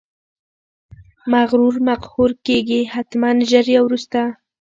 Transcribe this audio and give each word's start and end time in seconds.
مغرور 1.31 1.75
مقهور 1.89 2.31
کیږي، 2.45 2.81
حتمأ 2.93 3.29
ژر 3.49 3.65
یا 3.75 3.79
وروسته! 3.83 4.19